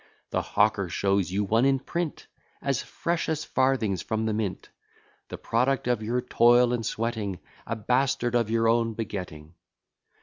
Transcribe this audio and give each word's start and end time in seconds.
The 0.31 0.41
hawker 0.41 0.89
shows 0.89 1.31
you 1.31 1.43
one 1.43 1.63
in 1.63 1.77
print, 1.77 2.25
As 2.59 2.81
fresh 2.81 3.29
as 3.29 3.43
farthings 3.43 4.01
from 4.01 4.25
the 4.25 4.33
mint: 4.33 4.69
The 5.27 5.37
product 5.37 5.85
of 5.87 6.01
your 6.01 6.21
toil 6.21 6.73
and 6.73 6.83
sweating; 6.83 7.37
A 7.67 7.75
bastard 7.75 8.33
of 8.33 8.49
your 8.49 8.67
own 8.67 8.95
begetting. 8.95 9.53